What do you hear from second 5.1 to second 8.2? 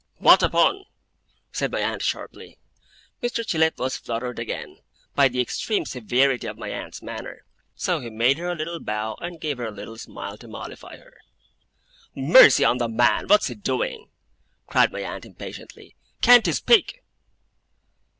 by the extreme severity of my aunt's manner; so he